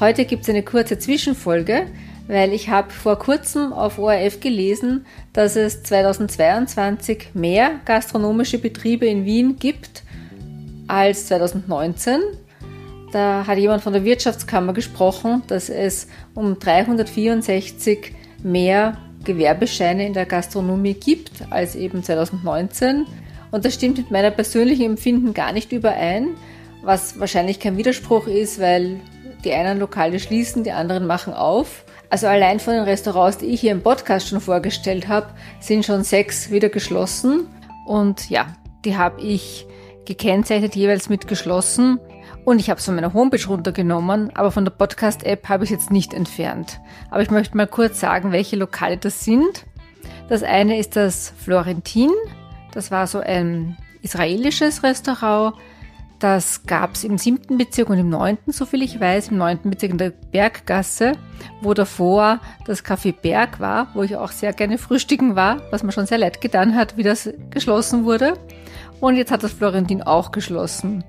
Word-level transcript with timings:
Heute 0.00 0.24
gibt 0.24 0.44
es 0.44 0.48
eine 0.48 0.62
kurze 0.62 0.98
Zwischenfolge, 0.98 1.86
weil 2.26 2.54
ich 2.54 2.70
habe 2.70 2.90
vor 2.90 3.18
kurzem 3.18 3.74
auf 3.74 3.98
ORF 3.98 4.40
gelesen, 4.40 5.04
dass 5.34 5.56
es 5.56 5.82
2022 5.82 7.34
mehr 7.34 7.72
gastronomische 7.84 8.58
Betriebe 8.58 9.04
in 9.04 9.26
Wien 9.26 9.56
gibt 9.58 10.02
als 10.88 11.26
2019. 11.26 12.18
Da 13.12 13.46
hat 13.46 13.58
jemand 13.58 13.82
von 13.82 13.92
der 13.92 14.02
Wirtschaftskammer 14.02 14.72
gesprochen, 14.72 15.42
dass 15.48 15.68
es 15.68 16.08
um 16.34 16.58
364 16.58 18.14
mehr 18.42 18.96
Gewerbescheine 19.24 20.06
in 20.06 20.14
der 20.14 20.24
Gastronomie 20.24 20.94
gibt 20.94 21.42
als 21.50 21.76
eben 21.76 22.02
2019. 22.02 23.04
Und 23.50 23.66
das 23.66 23.74
stimmt 23.74 23.98
mit 23.98 24.10
meiner 24.10 24.30
persönlichen 24.30 24.86
Empfinden 24.86 25.34
gar 25.34 25.52
nicht 25.52 25.72
überein, 25.72 26.28
was 26.82 27.20
wahrscheinlich 27.20 27.60
kein 27.60 27.76
Widerspruch 27.76 28.26
ist, 28.28 28.58
weil 28.58 29.00
die 29.44 29.52
einen 29.52 29.78
Lokale 29.78 30.20
schließen, 30.20 30.64
die 30.64 30.72
anderen 30.72 31.06
machen 31.06 31.32
auf. 31.34 31.84
Also 32.10 32.26
allein 32.26 32.60
von 32.60 32.74
den 32.74 32.84
Restaurants, 32.84 33.38
die 33.38 33.46
ich 33.46 33.60
hier 33.60 33.72
im 33.72 33.82
Podcast 33.82 34.28
schon 34.28 34.40
vorgestellt 34.40 35.08
habe, 35.08 35.28
sind 35.60 35.84
schon 35.84 36.02
sechs 36.02 36.50
wieder 36.50 36.68
geschlossen. 36.68 37.46
Und 37.86 38.30
ja, 38.30 38.46
die 38.84 38.96
habe 38.96 39.20
ich 39.20 39.66
gekennzeichnet 40.06 40.74
jeweils 40.74 41.08
mit 41.08 41.28
geschlossen. 41.28 42.00
Und 42.44 42.58
ich 42.58 42.70
habe 42.70 42.78
es 42.78 42.84
von 42.86 42.94
meiner 42.94 43.12
Homepage 43.12 43.46
runtergenommen, 43.46 44.34
aber 44.34 44.50
von 44.50 44.64
der 44.64 44.72
Podcast-App 44.72 45.48
habe 45.48 45.64
ich 45.64 45.70
es 45.70 45.76
jetzt 45.76 45.90
nicht 45.90 46.14
entfernt. 46.14 46.80
Aber 47.10 47.22
ich 47.22 47.30
möchte 47.30 47.56
mal 47.56 47.66
kurz 47.66 48.00
sagen, 48.00 48.32
welche 48.32 48.56
Lokale 48.56 48.96
das 48.96 49.24
sind. 49.24 49.66
Das 50.28 50.42
eine 50.42 50.78
ist 50.78 50.96
das 50.96 51.32
Florentin. 51.36 52.10
Das 52.72 52.90
war 52.90 53.06
so 53.06 53.20
ein 53.20 53.76
israelisches 54.02 54.82
Restaurant. 54.82 55.54
Das 56.20 56.66
gab 56.66 56.96
es 56.96 57.04
im 57.04 57.16
siebten 57.16 57.56
Bezirk 57.56 57.88
und 57.88 57.98
im 57.98 58.10
neunten, 58.10 58.52
soviel 58.52 58.82
ich 58.82 59.00
weiß, 59.00 59.28
im 59.28 59.38
neunten 59.38 59.70
Bezirk 59.70 59.92
in 59.92 59.98
der 59.98 60.10
Berggasse, 60.10 61.12
wo 61.62 61.72
davor 61.72 62.40
das 62.66 62.84
Café 62.84 63.14
Berg 63.14 63.58
war, 63.58 63.88
wo 63.94 64.02
ich 64.02 64.16
auch 64.16 64.30
sehr 64.30 64.52
gerne 64.52 64.76
frühstücken 64.76 65.34
war, 65.34 65.62
was 65.70 65.82
mir 65.82 65.92
schon 65.92 66.04
sehr 66.04 66.18
leid 66.18 66.42
getan 66.42 66.76
hat, 66.76 66.98
wie 66.98 67.04
das 67.04 67.30
geschlossen 67.48 68.04
wurde. 68.04 68.34
Und 69.00 69.16
jetzt 69.16 69.32
hat 69.32 69.42
das 69.42 69.52
Florentin 69.52 70.02
auch 70.02 70.30
geschlossen. 70.30 71.04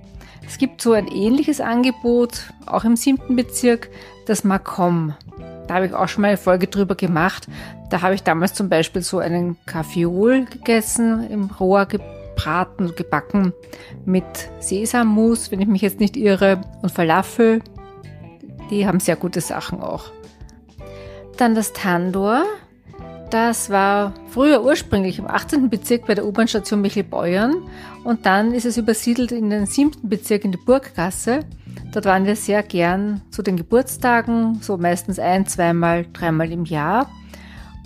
Es 0.47 0.57
gibt 0.57 0.81
so 0.81 0.93
ein 0.93 1.09
ähnliches 1.09 1.59
Angebot, 1.59 2.53
auch 2.65 2.85
im 2.85 2.95
siebten 2.95 3.35
Bezirk, 3.35 3.89
das 4.27 4.45
Macom. 4.45 5.13
Da 5.67 5.75
habe 5.75 5.87
ich 5.87 5.93
auch 5.93 6.07
schon 6.07 6.21
mal 6.21 6.29
eine 6.29 6.37
Folge 6.37 6.67
drüber 6.67 6.95
gemacht. 6.95 7.47
Da 7.89 8.01
habe 8.01 8.15
ich 8.15 8.23
damals 8.23 8.53
zum 8.53 8.69
Beispiel 8.69 9.01
so 9.01 9.19
einen 9.19 9.57
Kaffeeol 9.65 10.45
gegessen, 10.45 11.29
im 11.29 11.45
Rohr 11.47 11.85
gebraten, 12.41 12.95
gebacken 12.95 13.53
mit 14.05 14.25
Sesammus, 14.59 15.51
wenn 15.51 15.61
ich 15.61 15.67
mich 15.67 15.81
jetzt 15.81 15.99
nicht 15.99 16.17
irre, 16.17 16.61
und 16.81 16.91
Falafel. 16.91 17.61
Die 18.69 18.87
haben 18.87 18.99
sehr 18.99 19.15
gute 19.15 19.41
Sachen 19.41 19.81
auch. 19.81 20.05
Dann 21.37 21.55
das 21.55 21.73
Tandor. 21.73 22.43
Das 23.29 23.69
war 23.69 24.13
früher 24.27 24.61
ursprünglich 24.61 25.17
im 25.17 25.27
18. 25.27 25.69
Bezirk 25.69 26.05
bei 26.05 26.15
der 26.15 26.25
U-Bahn-Station 26.25 26.81
Michelbeuern 26.81 27.55
und 28.03 28.25
dann 28.25 28.53
ist 28.53 28.65
es 28.65 28.75
übersiedelt 28.75 29.31
in 29.31 29.49
den 29.49 29.65
7. 29.65 29.91
Bezirk 30.03 30.43
in 30.43 30.51
die 30.51 30.57
Burggasse. 30.57 31.39
Dort 31.93 32.03
waren 32.03 32.25
wir 32.25 32.35
sehr 32.35 32.61
gern 32.61 33.21
zu 33.31 33.41
den 33.41 33.55
Geburtstagen, 33.55 34.59
so 34.61 34.77
meistens 34.77 35.17
ein, 35.17 35.45
zweimal, 35.45 36.05
dreimal 36.11 36.51
im 36.51 36.65
Jahr. 36.65 37.09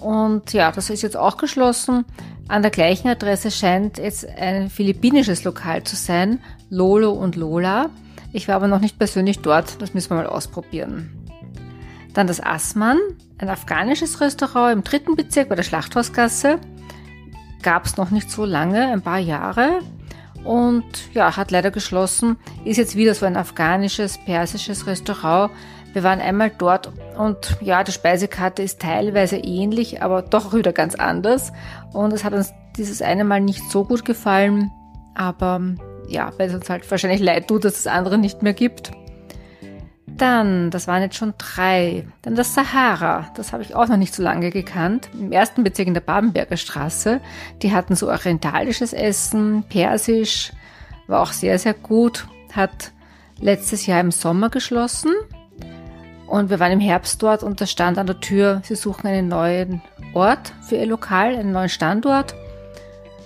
Und 0.01 0.51
ja, 0.53 0.71
das 0.71 0.89
ist 0.89 1.03
jetzt 1.03 1.17
auch 1.17 1.37
geschlossen. 1.37 2.05
An 2.47 2.61
der 2.61 2.71
gleichen 2.71 3.07
Adresse 3.07 3.49
scheint 3.49 3.97
jetzt 3.97 4.27
ein 4.37 4.69
philippinisches 4.69 5.43
Lokal 5.43 5.83
zu 5.83 5.95
sein, 5.95 6.39
Lolo 6.69 7.11
und 7.11 7.35
Lola. 7.35 7.89
Ich 8.33 8.47
war 8.47 8.55
aber 8.55 8.67
noch 8.67 8.81
nicht 8.81 8.99
persönlich 8.99 9.39
dort, 9.39 9.81
das 9.81 9.95
müssen 9.95 10.11
wir 10.11 10.17
mal 10.17 10.27
ausprobieren. 10.27 11.09
Dann 12.13 12.27
das 12.27 12.41
Asman, 12.41 12.99
ein 13.39 13.49
afghanisches 13.49 14.21
Restaurant 14.21 14.73
im 14.73 14.83
dritten 14.83 15.15
Bezirk 15.15 15.49
bei 15.49 15.55
der 15.55 15.63
Schlachthausgasse. 15.63 16.59
Gab 17.63 17.85
es 17.85 17.97
noch 17.97 18.11
nicht 18.11 18.29
so 18.29 18.45
lange, 18.45 18.91
ein 18.91 19.01
paar 19.01 19.19
Jahre. 19.19 19.79
Und 20.45 20.85
ja, 21.13 21.35
hat 21.35 21.51
leider 21.51 21.71
geschlossen. 21.71 22.37
Ist 22.63 22.77
jetzt 22.77 22.95
wieder 22.95 23.13
so 23.15 23.25
ein 23.25 23.35
afghanisches, 23.35 24.17
persisches 24.19 24.87
Restaurant. 24.87 25.51
Wir 25.93 26.03
waren 26.03 26.19
einmal 26.19 26.51
dort 26.55 26.91
und 27.17 27.57
ja, 27.61 27.83
die 27.83 27.93
Speisekarte 27.93 28.61
ist 28.61 28.81
teilweise 28.81 29.37
ähnlich, 29.37 30.03
aber 30.03 30.21
doch 30.21 30.53
wieder 30.53 30.73
ganz 30.73 30.93
anders. 30.95 31.53
Und 31.93 32.11
es 32.11 32.25
hat 32.25 32.33
uns 32.33 32.51
dieses 32.77 33.01
eine 33.01 33.23
Mal 33.23 33.39
nicht 33.39 33.63
so 33.71 33.85
gut 33.85 34.03
gefallen. 34.03 34.71
Aber 35.13 35.61
ja, 36.09 36.31
weil 36.37 36.49
es 36.49 36.55
uns 36.55 36.69
halt 36.69 36.89
wahrscheinlich 36.91 37.21
leid 37.21 37.47
tut, 37.47 37.63
dass 37.63 37.79
es 37.79 37.87
andere 37.87 38.17
nicht 38.17 38.43
mehr 38.43 38.53
gibt. 38.53 38.91
Dann, 40.17 40.71
das 40.71 40.87
waren 40.87 41.01
jetzt 41.01 41.17
schon 41.17 41.33
drei. 41.37 42.07
Dann 42.21 42.35
das 42.35 42.53
Sahara, 42.53 43.29
das 43.35 43.51
habe 43.51 43.63
ich 43.63 43.75
auch 43.75 43.87
noch 43.87 43.97
nicht 43.97 44.13
so 44.13 44.23
lange 44.23 44.49
gekannt. 44.49 45.09
Im 45.13 45.31
ersten 45.31 45.63
Bezirk 45.63 45.87
in 45.87 45.93
der 45.93 46.01
Babenberger 46.01 46.55
Straße. 46.55 47.19
Die 47.61 47.73
hatten 47.73 47.95
so 47.95 48.09
orientalisches 48.09 48.93
Essen, 48.93 49.63
persisch, 49.67 50.53
war 51.07 51.21
auch 51.21 51.33
sehr, 51.33 51.59
sehr 51.59 51.73
gut. 51.73 52.27
Hat 52.53 52.91
letztes 53.39 53.85
Jahr 53.85 53.99
im 53.99 54.11
Sommer 54.11 54.49
geschlossen. 54.49 55.11
Und 56.27 56.49
wir 56.49 56.59
waren 56.59 56.71
im 56.71 56.79
Herbst 56.79 57.21
dort 57.21 57.43
und 57.43 57.61
da 57.61 57.67
stand 57.67 57.97
an 57.97 58.07
der 58.07 58.19
Tür, 58.19 58.61
sie 58.63 58.75
suchen 58.75 59.07
einen 59.07 59.27
neuen 59.27 59.81
Ort 60.13 60.53
für 60.61 60.75
ihr 60.75 60.87
Lokal, 60.87 61.35
einen 61.35 61.51
neuen 61.51 61.69
Standort. 61.69 62.33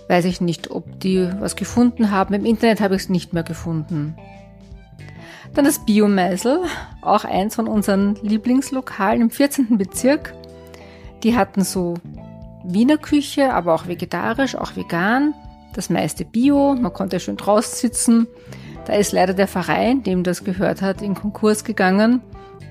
Weiß 0.09 0.25
ich 0.25 0.41
nicht, 0.41 0.71
ob 0.71 0.99
die 0.99 1.29
was 1.39 1.55
gefunden 1.55 2.11
haben. 2.11 2.33
Im 2.33 2.45
Internet 2.45 2.81
habe 2.81 2.95
ich 2.95 3.03
es 3.03 3.09
nicht 3.09 3.31
mehr 3.31 3.43
gefunden. 3.43 4.15
Dann 5.53 5.65
das 5.65 5.79
Biomeisel, 5.79 6.61
auch 7.01 7.25
eins 7.25 7.55
von 7.55 7.67
unseren 7.67 8.15
Lieblingslokalen 8.21 9.21
im 9.21 9.29
14. 9.29 9.77
Bezirk. 9.77 10.33
Die 11.23 11.35
hatten 11.35 11.63
so 11.63 11.95
Wiener 12.63 12.97
Küche, 12.97 13.53
aber 13.53 13.73
auch 13.73 13.87
vegetarisch, 13.87 14.55
auch 14.55 14.75
vegan. 14.75 15.33
Das 15.73 15.89
meiste 15.89 16.25
Bio, 16.25 16.75
man 16.75 16.93
konnte 16.93 17.19
schön 17.19 17.37
draußen 17.37 17.75
sitzen. 17.75 18.27
Da 18.85 18.93
ist 18.93 19.11
leider 19.11 19.33
der 19.33 19.47
Verein, 19.47 20.03
dem 20.03 20.23
das 20.23 20.43
gehört 20.43 20.81
hat, 20.81 21.01
in 21.01 21.15
Konkurs 21.15 21.63
gegangen. 21.63 22.21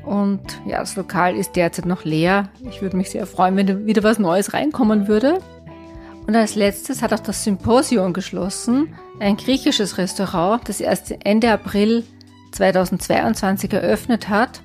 Und 0.04 0.40
ja, 0.66 0.78
das 0.78 0.96
Lokal 0.96 1.36
ist 1.36 1.56
derzeit 1.56 1.84
noch 1.84 2.04
leer. 2.04 2.48
Ich 2.68 2.80
würde 2.80 2.96
mich 2.96 3.10
sehr 3.10 3.26
freuen, 3.26 3.56
wenn 3.56 3.86
wieder 3.86 4.02
was 4.02 4.18
Neues 4.18 4.54
reinkommen 4.54 5.08
würde. 5.08 5.38
Und 6.26 6.36
als 6.36 6.54
letztes 6.54 7.02
hat 7.02 7.12
auch 7.12 7.20
das 7.20 7.44
Symposion 7.44 8.12
geschlossen, 8.12 8.94
ein 9.18 9.36
griechisches 9.36 9.96
Restaurant, 9.96 10.68
das 10.68 10.80
erst 10.80 11.14
Ende 11.24 11.50
April 11.50 12.04
2022 12.52 13.72
eröffnet 13.72 14.28
hat 14.28 14.62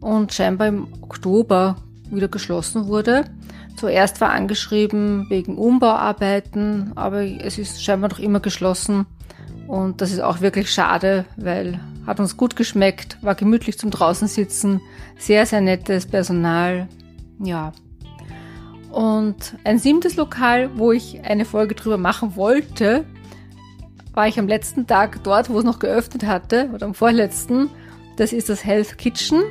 und 0.00 0.32
scheinbar 0.32 0.68
im 0.68 0.88
Oktober 1.02 1.76
wieder 2.10 2.28
geschlossen 2.28 2.86
wurde. 2.86 3.24
Zuerst 3.76 4.20
war 4.20 4.30
angeschrieben 4.30 5.26
wegen 5.30 5.56
Umbauarbeiten, 5.56 6.92
aber 6.96 7.22
es 7.22 7.58
ist 7.58 7.82
scheinbar 7.82 8.10
noch 8.10 8.18
immer 8.18 8.40
geschlossen. 8.40 9.06
Und 9.66 10.00
das 10.00 10.12
ist 10.12 10.20
auch 10.20 10.40
wirklich 10.40 10.70
schade, 10.70 11.24
weil 11.36 11.80
hat 12.06 12.18
uns 12.18 12.36
gut 12.36 12.56
geschmeckt, 12.56 13.18
war 13.22 13.34
gemütlich 13.34 13.78
zum 13.78 13.90
draußen 13.90 14.26
sitzen, 14.26 14.80
sehr, 15.18 15.46
sehr 15.46 15.60
nettes 15.60 16.06
Personal. 16.06 16.88
Ja. 17.38 17.72
Und 18.90 19.56
ein 19.64 19.78
siebtes 19.78 20.16
Lokal, 20.16 20.70
wo 20.76 20.90
ich 20.90 21.22
eine 21.24 21.44
Folge 21.44 21.74
drüber 21.74 21.98
machen 21.98 22.34
wollte, 22.34 23.04
war 24.12 24.28
ich 24.28 24.38
am 24.38 24.48
letzten 24.48 24.86
Tag 24.86 25.22
dort, 25.22 25.50
wo 25.50 25.58
es 25.58 25.64
noch 25.64 25.78
geöffnet 25.78 26.26
hatte, 26.26 26.68
oder 26.74 26.86
am 26.86 26.94
vorletzten. 26.94 27.70
Das 28.16 28.32
ist 28.32 28.48
das 28.48 28.64
Health 28.64 28.98
Kitchen. 28.98 29.42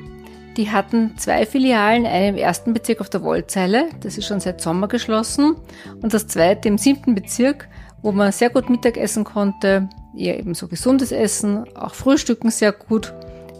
Die 0.57 0.71
hatten 0.71 1.17
zwei 1.17 1.45
Filialen, 1.45 2.05
eine 2.05 2.29
im 2.29 2.35
ersten 2.35 2.73
Bezirk 2.73 3.01
auf 3.01 3.09
der 3.09 3.23
Wollzeile, 3.23 3.89
das 4.01 4.17
ist 4.17 4.25
schon 4.27 4.39
seit 4.39 4.59
Sommer 4.59 4.87
geschlossen, 4.87 5.55
und 6.01 6.13
das 6.13 6.27
zweite 6.27 6.67
im 6.67 6.77
siebten 6.77 7.15
Bezirk, 7.15 7.69
wo 8.01 8.11
man 8.11 8.31
sehr 8.31 8.49
gut 8.49 8.69
Mittagessen 8.69 9.23
konnte, 9.23 9.87
eher 10.17 10.37
eben 10.37 10.53
so 10.55 10.67
gesundes 10.67 11.11
Essen, 11.11 11.63
auch 11.75 11.93
Frühstücken 11.93 12.49
sehr 12.49 12.71
gut. 12.71 13.13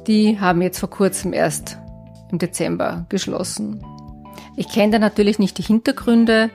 Die 0.08 0.40
haben 0.40 0.62
jetzt 0.62 0.80
vor 0.80 0.90
kurzem 0.90 1.32
erst 1.34 1.78
im 2.32 2.40
Dezember 2.40 3.06
geschlossen. 3.10 3.84
Ich 4.56 4.68
kenne 4.68 4.94
da 4.94 5.00
natürlich 5.00 5.40
nicht 5.40 5.58
die 5.58 5.64
Hintergründe, 5.64 6.50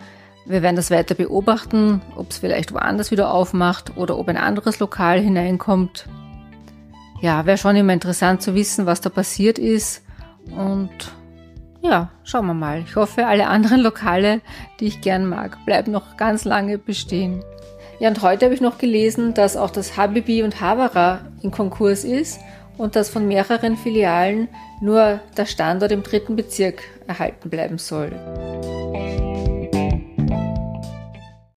wir 0.46 0.62
werden 0.62 0.76
das 0.76 0.90
weiter 0.90 1.14
beobachten, 1.14 2.02
ob 2.16 2.30
es 2.30 2.38
vielleicht 2.38 2.72
woanders 2.72 3.10
wieder 3.10 3.32
aufmacht 3.32 3.96
oder 3.96 4.18
ob 4.18 4.28
ein 4.28 4.36
anderes 4.36 4.78
Lokal 4.78 5.20
hineinkommt. 5.20 6.06
Ja, 7.20 7.46
wäre 7.46 7.56
schon 7.56 7.76
immer 7.76 7.94
interessant 7.94 8.42
zu 8.42 8.54
wissen, 8.54 8.84
was 8.84 9.00
da 9.00 9.08
passiert 9.08 9.58
ist. 9.58 10.02
Und 10.54 10.90
ja, 11.80 12.10
schauen 12.24 12.46
wir 12.46 12.54
mal. 12.54 12.82
Ich 12.86 12.96
hoffe, 12.96 13.26
alle 13.26 13.46
anderen 13.46 13.80
Lokale, 13.80 14.40
die 14.80 14.86
ich 14.86 15.00
gern 15.00 15.26
mag, 15.26 15.64
bleiben 15.64 15.92
noch 15.92 16.16
ganz 16.16 16.44
lange 16.44 16.76
bestehen. 16.76 17.42
Ja, 17.98 18.08
und 18.08 18.20
heute 18.22 18.46
habe 18.46 18.54
ich 18.54 18.60
noch 18.60 18.78
gelesen, 18.78 19.34
dass 19.34 19.56
auch 19.56 19.70
das 19.70 19.96
Habibi 19.96 20.42
und 20.42 20.60
Havara 20.60 21.20
in 21.42 21.50
Konkurs 21.50 22.04
ist 22.04 22.40
und 22.76 22.96
dass 22.96 23.08
von 23.08 23.26
mehreren 23.28 23.76
Filialen 23.76 24.48
nur 24.80 25.20
der 25.36 25.46
Standort 25.46 25.92
im 25.92 26.02
dritten 26.02 26.36
Bezirk 26.36 26.82
erhalten 27.06 27.48
bleiben 27.48 27.78
soll. 27.78 28.12